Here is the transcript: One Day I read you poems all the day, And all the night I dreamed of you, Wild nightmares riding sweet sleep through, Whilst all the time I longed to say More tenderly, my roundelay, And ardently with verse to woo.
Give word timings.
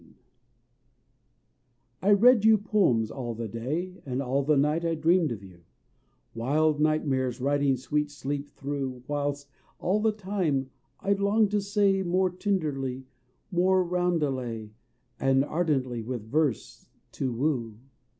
One 0.01 0.09
Day 0.13 0.17
I 2.01 2.11
read 2.13 2.43
you 2.43 2.57
poems 2.57 3.11
all 3.11 3.35
the 3.35 3.47
day, 3.47 4.01
And 4.03 4.19
all 4.19 4.41
the 4.41 4.57
night 4.57 4.83
I 4.83 4.95
dreamed 4.95 5.31
of 5.31 5.43
you, 5.43 5.61
Wild 6.33 6.79
nightmares 6.79 7.39
riding 7.39 7.77
sweet 7.77 8.09
sleep 8.09 8.49
through, 8.55 9.03
Whilst 9.07 9.47
all 9.77 9.99
the 9.99 10.11
time 10.11 10.71
I 11.01 11.13
longed 11.13 11.51
to 11.51 11.61
say 11.61 12.01
More 12.01 12.31
tenderly, 12.31 13.05
my 13.51 13.61
roundelay, 13.61 14.71
And 15.19 15.45
ardently 15.45 16.01
with 16.01 16.25
verse 16.31 16.87
to 17.11 17.31
woo. 17.31 17.77